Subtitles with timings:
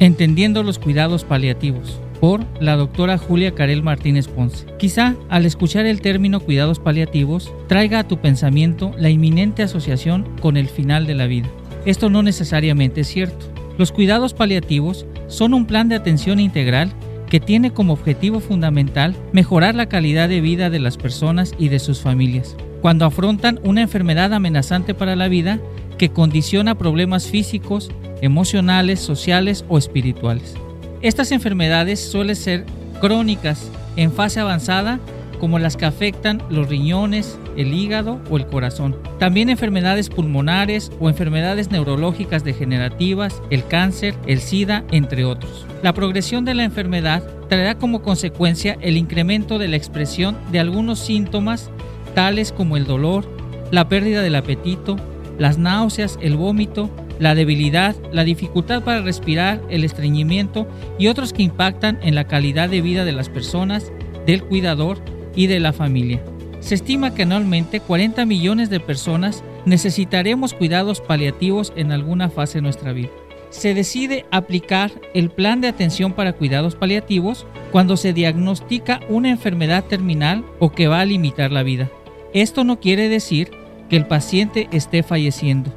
[0.00, 4.64] Entendiendo los cuidados paliativos por la doctora Julia Carel Martínez Ponce.
[4.78, 10.56] Quizá al escuchar el término cuidados paliativos traiga a tu pensamiento la inminente asociación con
[10.56, 11.50] el final de la vida.
[11.84, 13.44] Esto no necesariamente es cierto.
[13.76, 16.90] Los cuidados paliativos son un plan de atención integral
[17.28, 21.78] que tiene como objetivo fundamental mejorar la calidad de vida de las personas y de
[21.78, 22.56] sus familias.
[22.80, 25.60] Cuando afrontan una enfermedad amenazante para la vida
[26.00, 27.90] que condiciona problemas físicos,
[28.22, 30.54] emocionales, sociales o espirituales.
[31.02, 32.64] Estas enfermedades suelen ser
[33.02, 34.98] crónicas en fase avanzada
[35.40, 38.96] como las que afectan los riñones, el hígado o el corazón.
[39.18, 45.66] También enfermedades pulmonares o enfermedades neurológicas degenerativas, el cáncer, el SIDA, entre otros.
[45.82, 50.98] La progresión de la enfermedad traerá como consecuencia el incremento de la expresión de algunos
[50.98, 51.68] síntomas
[52.14, 53.26] tales como el dolor,
[53.70, 54.96] la pérdida del apetito,
[55.40, 61.42] las náuseas, el vómito, la debilidad, la dificultad para respirar, el estreñimiento y otros que
[61.42, 63.90] impactan en la calidad de vida de las personas,
[64.26, 64.98] del cuidador
[65.34, 66.22] y de la familia.
[66.60, 72.62] Se estima que anualmente 40 millones de personas necesitaremos cuidados paliativos en alguna fase de
[72.62, 73.08] nuestra vida.
[73.48, 79.84] Se decide aplicar el plan de atención para cuidados paliativos cuando se diagnostica una enfermedad
[79.84, 81.90] terminal o que va a limitar la vida.
[82.34, 83.50] Esto no quiere decir
[83.90, 85.70] que el paciente esté falleciendo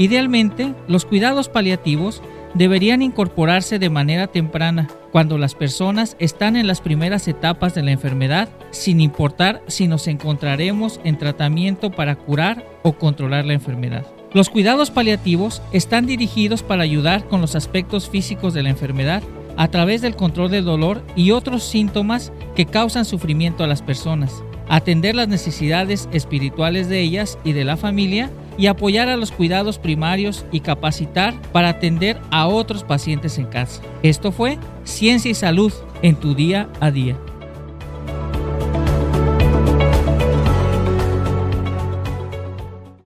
[0.00, 2.22] Idealmente, los cuidados paliativos
[2.54, 7.90] deberían incorporarse de manera temprana, cuando las personas están en las primeras etapas de la
[7.90, 14.06] enfermedad, sin importar si nos encontraremos en tratamiento para curar o controlar la enfermedad.
[14.32, 19.22] Los cuidados paliativos están dirigidos para ayudar con los aspectos físicos de la enfermedad
[19.56, 24.42] a través del control del dolor y otros síntomas que causan sufrimiento a las personas,
[24.70, 29.78] atender las necesidades espirituales de ellas y de la familia y apoyar a los cuidados
[29.78, 33.82] primarios y capacitar para atender a otros pacientes en casa.
[34.02, 37.18] Esto fue Ciencia y Salud en tu día a día.